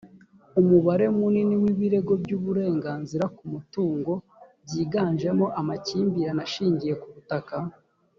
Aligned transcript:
umubare 0.59 1.05
munini 1.17 1.55
w’ibirego 1.61 2.11
by’uburenganzira 2.21 3.25
ku 3.35 3.43
mutungo 3.53 4.11
byiganjemo 4.65 5.45
amakimbirane 5.59 6.41
ashingiye 6.47 6.93
ku 7.01 7.07
butaka. 7.15 7.57